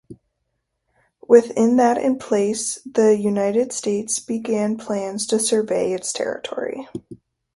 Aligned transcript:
With 1.27 1.49
that 1.55 1.99
in 2.01 2.17
place 2.17 2.79
the 2.91 3.15
United 3.15 3.71
States 3.71 4.17
began 4.19 4.75
plans 4.79 5.27
to 5.27 5.37
survey 5.37 5.93
its 5.93 6.11
territory. 6.11 6.87